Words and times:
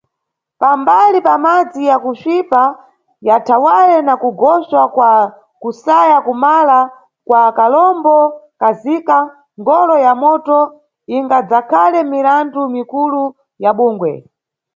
Pambali 0.61 1.19
pamadzi 1.27 1.81
ya 1.89 1.97
kuswipa 2.03 2.63
ya 3.27 3.35
thawale 3.47 3.97
na 4.07 4.13
kugoswa 4.21 4.81
kwa 4.95 5.11
kusaya 5.61 6.17
kumala 6.25 6.77
kwa 7.27 7.41
kalombo 7.57 8.17
kaZika, 8.61 9.17
ngolo 9.61 9.95
ya 10.05 10.13
moto 10.23 10.59
ingadzakhale 11.15 11.99
mirandu 12.11 12.61
mikulu 12.75 13.23
ya 13.63 13.71
bungwe. 13.77 14.13